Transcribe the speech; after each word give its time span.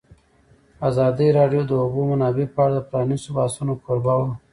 ازادي 0.89 1.27
راډیو 1.39 1.61
د 1.65 1.67
د 1.69 1.71
اوبو 1.83 2.01
منابع 2.11 2.47
په 2.55 2.59
اړه 2.65 2.73
د 2.77 2.85
پرانیستو 2.89 3.29
بحثونو 3.37 3.73
کوربه 3.85 4.13
وه. 4.19 4.31